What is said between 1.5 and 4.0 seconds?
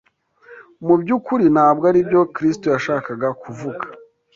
ntabwo aribyo Krisito yashakaga kuvuga